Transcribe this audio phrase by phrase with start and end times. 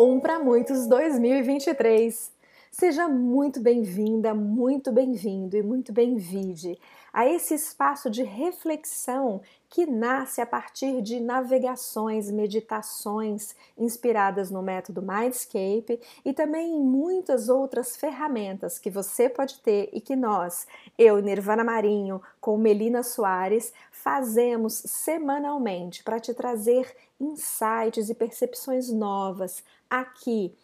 [0.00, 2.37] Um para Muitos 2023.
[2.70, 6.78] Seja muito bem-vinda, muito bem-vindo e muito bem-vinde
[7.10, 15.02] a esse espaço de reflexão que nasce a partir de navegações, meditações inspiradas no método
[15.02, 21.20] Mindscape e também em muitas outras ferramentas que você pode ter e que nós, eu,
[21.20, 30.54] Nirvana Marinho, com Melina Soares, fazemos semanalmente para te trazer insights e percepções novas aqui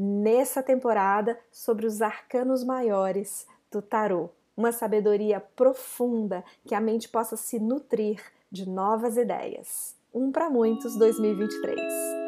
[0.00, 4.30] nessa temporada sobre os arcanos maiores do tarô.
[4.56, 9.96] Uma sabedoria profunda que a mente possa se nutrir de novas ideias.
[10.14, 12.27] Um para muitos 2023.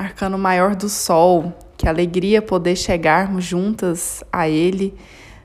[0.00, 4.94] Arcano maior do Sol, que alegria poder chegarmos juntas a ele,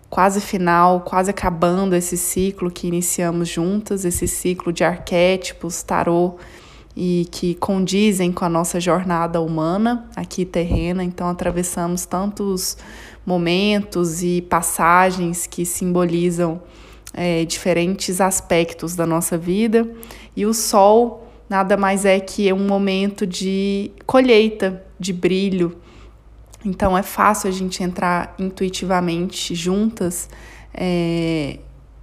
[0.09, 6.35] quase final, quase acabando esse ciclo que iniciamos juntas, esse ciclo de arquétipos, tarô,
[6.95, 11.03] e que condizem com a nossa jornada humana aqui terrena.
[11.03, 12.77] Então, atravessamos tantos
[13.25, 16.61] momentos e passagens que simbolizam
[17.13, 19.85] é, diferentes aspectos da nossa vida,
[20.33, 25.77] e o Sol nada mais é que um momento de colheita, de brilho.
[26.63, 30.27] Então é fácil a gente entrar intuitivamente juntas
[30.73, 31.59] é,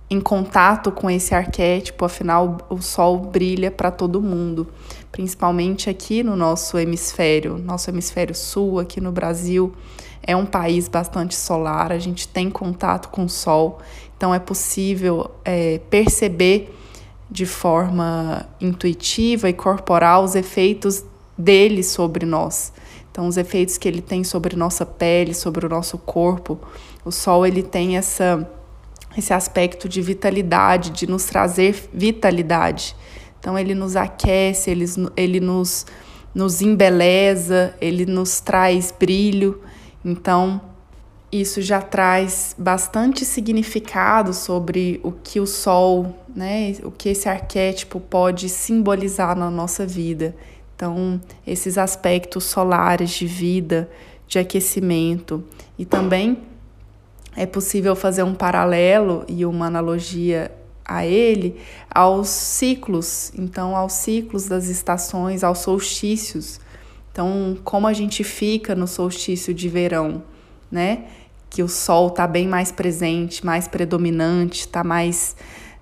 [0.08, 4.68] em contato com esse arquétipo, afinal o sol brilha para todo mundo,
[5.10, 9.74] principalmente aqui no nosso hemisfério, nosso hemisfério sul, aqui no Brasil.
[10.22, 13.80] É um país bastante solar, a gente tem contato com o sol,
[14.16, 16.72] então é possível é, perceber
[17.32, 21.02] de forma intuitiva e corporal os efeitos
[21.36, 22.74] dele sobre nós.
[23.10, 26.60] Então, os efeitos que ele tem sobre nossa pele, sobre o nosso corpo.
[27.04, 28.46] O sol ele tem essa
[29.16, 32.96] esse aspecto de vitalidade, de nos trazer vitalidade.
[33.38, 35.84] Então, ele nos aquece, ele, ele nos,
[36.34, 39.60] nos embeleza, ele nos traz brilho.
[40.02, 40.62] Então,
[41.32, 47.98] isso já traz bastante significado sobre o que o sol, né, o que esse arquétipo
[47.98, 50.36] pode simbolizar na nossa vida.
[50.76, 53.88] Então, esses aspectos solares de vida,
[54.28, 55.42] de aquecimento
[55.78, 56.38] e também
[57.34, 60.52] é possível fazer um paralelo e uma analogia
[60.84, 61.58] a ele
[61.90, 66.60] aos ciclos, então aos ciclos das estações, aos solstícios.
[67.10, 70.22] Então, como a gente fica no solstício de verão,
[70.70, 71.04] né?
[71.52, 75.36] Que o sol está bem mais presente, mais predominante, está mais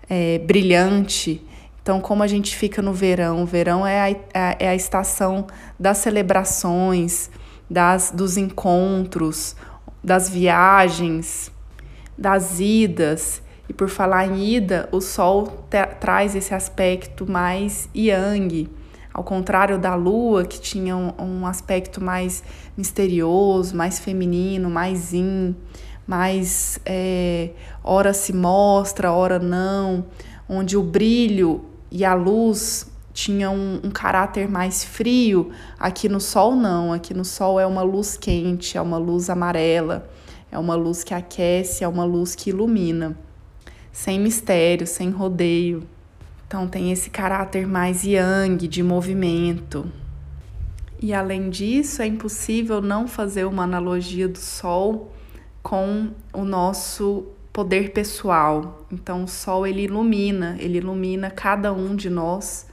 [0.09, 1.41] é, brilhante.
[1.81, 3.45] Então, como a gente fica no verão?
[3.45, 5.47] O verão é a, é a estação
[5.79, 7.31] das celebrações,
[7.71, 9.55] das, dos encontros,
[10.03, 11.53] das viagens,
[12.19, 13.41] das idas.
[13.69, 15.69] E por falar em ida, o sol
[16.01, 18.69] traz esse aspecto mais yang,
[19.13, 22.43] ao contrário da lua, que tinha um, um aspecto mais
[22.77, 25.55] misterioso, mais feminino, mais in,
[26.07, 27.51] mais é,
[27.83, 30.07] ora se mostra, ora não,
[30.49, 35.51] onde o brilho e a luz tinham um, um caráter mais frio.
[35.79, 36.93] Aqui no sol, não.
[36.93, 40.09] Aqui no sol é uma luz quente, é uma luz amarela,
[40.51, 43.17] é uma luz que aquece, é uma luz que ilumina,
[43.93, 45.87] sem mistério, sem rodeio.
[46.51, 49.89] Então tem esse caráter mais yang, de movimento.
[51.01, 55.13] E além disso, é impossível não fazer uma analogia do sol
[55.63, 58.85] com o nosso poder pessoal.
[58.91, 62.67] Então o sol ele ilumina, ele ilumina cada um de nós.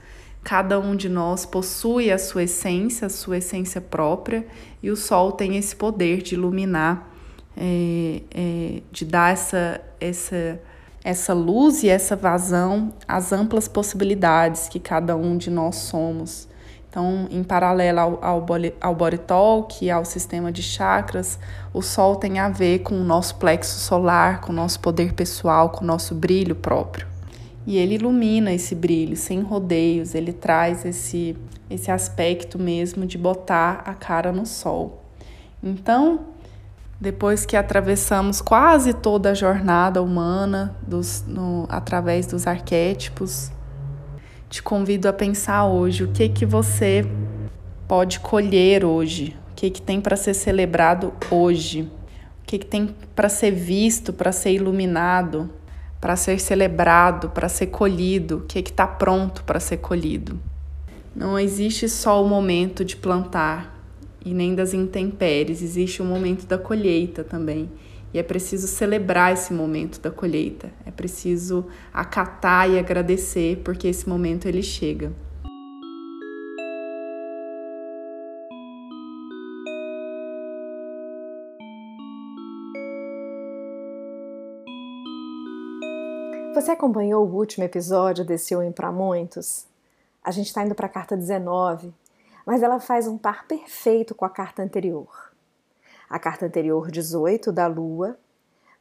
[0.44, 4.44] Cada um de nós possui a sua essência, a sua essência própria,
[4.82, 7.08] e o sol tem esse poder de iluminar,
[7.56, 10.60] é, é, de dar essa, essa
[11.08, 16.50] essa luz e essa vazão às amplas possibilidades que cada um de nós somos.
[16.90, 18.46] Então, em paralelo ao, ao,
[18.82, 21.40] ao body talk, ao sistema de chakras,
[21.74, 25.70] o sol tem a ver com o nosso plexo solar, com o nosso poder pessoal,
[25.70, 27.08] com o nosso brilho próprio.
[27.66, 31.38] E ele ilumina esse brilho sem rodeios, ele traz esse,
[31.70, 35.02] esse aspecto mesmo de botar a cara no sol.
[35.64, 36.20] Então,
[37.00, 43.52] depois que atravessamos quase toda a jornada humana dos, no, através dos arquétipos,
[44.50, 47.06] te convido a pensar hoje o que que você
[47.88, 51.82] pode colher hoje, o que que tem para ser celebrado hoje,
[52.42, 55.50] o que que tem para ser visto, para ser iluminado
[56.00, 60.40] para ser celebrado, para ser colhido, o que é está pronto para ser colhido.
[61.16, 63.77] Não existe só o momento de plantar
[64.28, 67.72] e nem das intempéries, existe o momento da colheita também.
[68.14, 74.08] E é preciso celebrar esse momento da colheita, é preciso acatar e agradecer porque esse
[74.08, 75.14] momento ele chega.
[86.54, 89.66] Você acompanhou o último episódio desse Oi para Muitos?
[90.22, 91.94] A gente está indo para a carta 19,
[92.48, 95.32] mas ela faz um par perfeito com a carta anterior.
[96.10, 98.18] A carta anterior, 18, da Lua,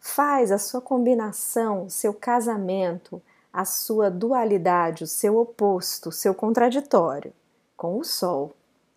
[0.01, 3.21] faz a sua combinação, seu casamento,
[3.53, 7.33] a sua dualidade, o seu oposto, o seu contraditório,
[7.77, 8.55] com o Sol.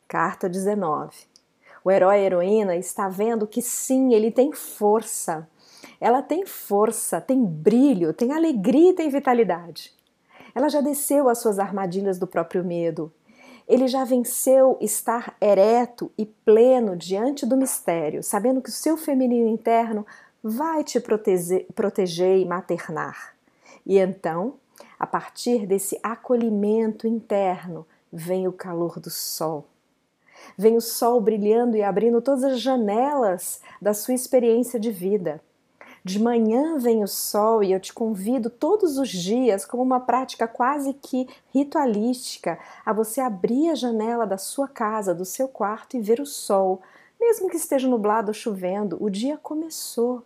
[0.08, 1.28] Carta 19.
[1.84, 5.48] O herói e heroína está vendo que sim, ele tem força
[6.00, 9.94] ela tem força, tem brilho, tem alegria e tem vitalidade.
[10.56, 13.12] Ela já desceu as suas armadilhas do próprio medo.
[13.70, 19.48] Ele já venceu estar ereto e pleno diante do mistério, sabendo que o seu feminino
[19.48, 20.08] interno
[20.44, 23.36] vai te proteger, proteger e maternar.
[23.86, 24.56] E então,
[25.00, 29.68] a partir desse acolhimento interno, vem o calor do sol.
[30.58, 35.40] Vem o sol brilhando e abrindo todas as janelas da sua experiência de vida.
[36.10, 40.48] De manhã vem o sol e eu te convido todos os dias, como uma prática
[40.48, 46.02] quase que ritualística, a você abrir a janela da sua casa, do seu quarto e
[46.02, 46.82] ver o sol.
[47.20, 50.24] Mesmo que esteja nublado ou chovendo, o dia começou.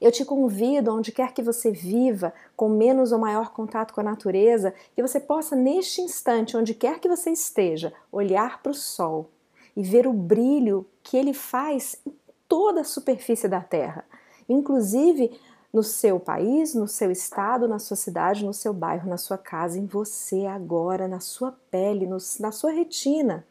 [0.00, 4.04] Eu te convido, onde quer que você viva, com menos ou maior contato com a
[4.04, 9.30] natureza, que você possa, neste instante, onde quer que você esteja, olhar para o sol
[9.76, 12.12] e ver o brilho que ele faz em
[12.48, 14.04] toda a superfície da Terra
[14.52, 15.30] inclusive
[15.72, 19.78] no seu país, no seu estado, na sua cidade, no seu bairro, na sua casa,
[19.78, 23.46] em você agora, na sua pele, no, na sua retina.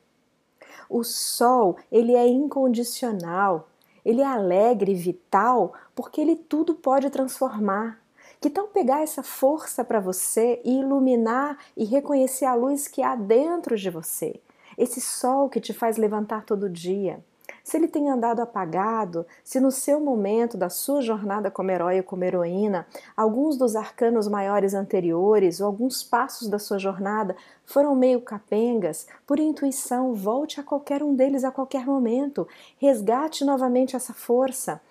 [0.90, 3.70] O sol, ele é incondicional,
[4.04, 8.02] ele é alegre vital, porque ele tudo pode transformar.
[8.42, 13.16] Que tal pegar essa força para você e iluminar e reconhecer a luz que há
[13.16, 14.40] dentro de você?
[14.78, 17.24] Esse sol que te faz levantar todo dia,
[17.70, 22.04] se ele tem andado apagado, se no seu momento da sua jornada como herói ou
[22.04, 28.22] como heroína, alguns dos arcanos maiores anteriores ou alguns passos da sua jornada foram meio
[28.22, 32.48] capengas, por intuição, volte a qualquer um deles a qualquer momento,
[32.80, 34.82] resgate novamente essa força,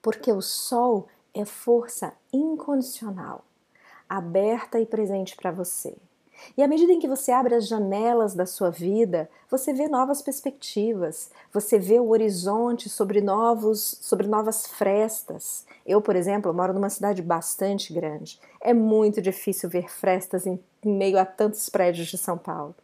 [0.00, 3.44] porque o sol é força incondicional,
[4.08, 5.96] aberta e presente para você.
[6.56, 10.22] E à medida em que você abre as janelas da sua vida, você vê novas
[10.22, 15.64] perspectivas, você vê o horizonte sobre novos, sobre novas frestas.
[15.86, 18.38] Eu, por exemplo, moro numa cidade bastante grande.
[18.60, 22.74] É muito difícil ver frestas em meio a tantos prédios de São Paulo.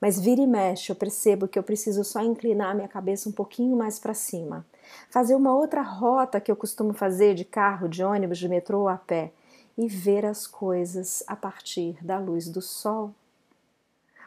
[0.00, 3.76] Mas vira e mexe, eu percebo que eu preciso só inclinar minha cabeça um pouquinho
[3.76, 4.66] mais para cima.
[5.08, 8.88] Fazer uma outra rota que eu costumo fazer de carro, de ônibus, de metrô ou
[8.88, 9.32] a pé
[9.76, 13.12] e ver as coisas a partir da luz do sol.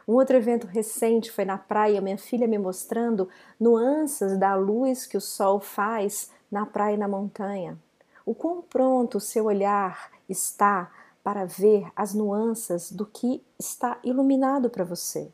[0.06, 3.28] Um outro evento recente foi na praia, minha filha me mostrando
[3.60, 7.78] nuances da luz que o sol faz na praia e na montanha.
[8.24, 10.90] O quão pronto o seu olhar está
[11.22, 15.30] para ver as nuances do que está iluminado para você.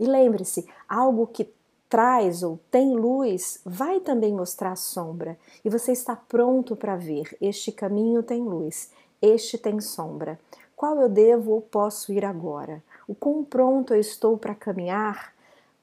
[0.00, 1.52] E lembre-se, algo que
[1.88, 7.36] traz ou tem luz vai também mostrar sombra, e você está pronto para ver.
[7.40, 10.38] Este caminho tem luz, este tem sombra.
[10.74, 12.82] Qual eu devo ou posso ir agora?
[13.08, 15.34] O quão pronto eu estou para caminhar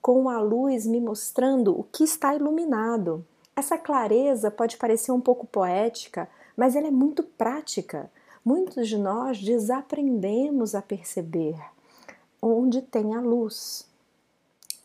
[0.01, 3.25] com a luz me mostrando o que está iluminado.
[3.55, 8.11] Essa clareza pode parecer um pouco poética, mas ela é muito prática.
[8.43, 11.55] Muitos de nós desaprendemos a perceber
[12.41, 13.87] onde tem a luz.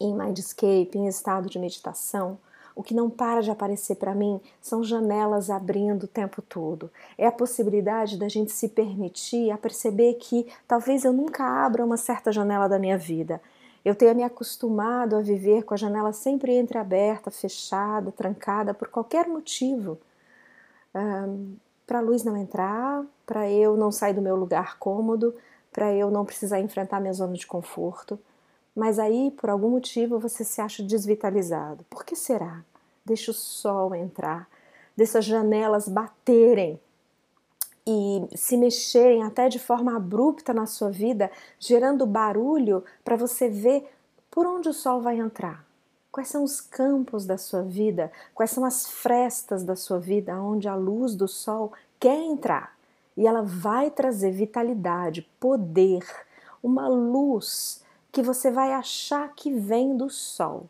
[0.00, 2.38] Em Mindscape, em estado de meditação,
[2.79, 6.89] o que não para de aparecer para mim são janelas abrindo o tempo todo.
[7.19, 11.97] É a possibilidade da gente se permitir a perceber que talvez eu nunca abra uma
[11.97, 13.43] certa janela da minha vida.
[13.85, 19.27] Eu tenha me acostumado a viver com a janela sempre entreaberta, fechada, trancada, por qualquer
[19.27, 19.99] motivo.
[20.95, 25.35] Um, para a luz não entrar, para eu não sair do meu lugar cômodo,
[25.73, 28.21] para eu não precisar enfrentar minha zona de conforto.
[28.79, 31.85] Mas aí, por algum motivo, você se acha desvitalizado.
[31.91, 32.65] Por que será?
[33.05, 34.49] Deixa o sol entrar,
[34.97, 36.79] deixa as janelas baterem
[37.85, 43.91] e se mexerem até de forma abrupta na sua vida, gerando barulho para você ver
[44.31, 45.67] por onde o sol vai entrar.
[46.13, 48.13] Quais são os campos da sua vida?
[48.33, 52.79] Quais são as frestas da sua vida onde a luz do sol quer entrar?
[53.19, 56.07] e ela vai trazer vitalidade, poder,
[56.63, 60.69] uma luz que você vai achar que vem do sol,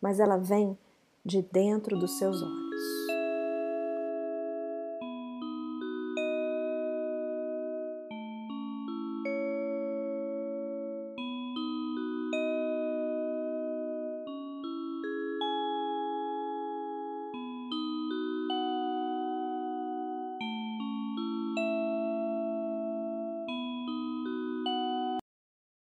[0.00, 0.76] mas ela vem
[1.24, 2.67] de dentro dos seus olhos.